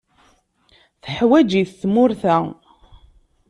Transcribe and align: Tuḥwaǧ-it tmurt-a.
Tuḥwaǧ-it 1.03 1.75
tmurt-a. 1.81 2.37